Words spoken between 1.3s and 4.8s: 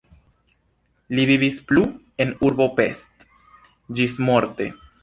vivis plu en urbo Pest ĝismorte.